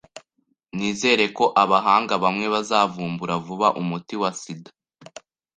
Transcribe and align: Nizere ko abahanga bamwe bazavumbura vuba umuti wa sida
Nizere 0.75 1.25
ko 1.37 1.45
abahanga 1.63 2.13
bamwe 2.23 2.45
bazavumbura 2.53 3.33
vuba 3.45 3.67
umuti 3.81 4.15
wa 4.21 4.31
sida 4.39 4.71